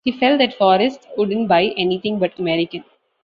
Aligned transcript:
He 0.03 0.11
felt 0.11 0.39
that 0.39 0.55
Forrest 0.55 1.07
wouldn't 1.15 1.47
buy 1.47 1.75
anything 1.77 2.17
but 2.17 2.39
American. 2.39 2.83